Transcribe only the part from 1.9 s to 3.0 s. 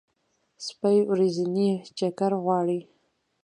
چکر غواړي.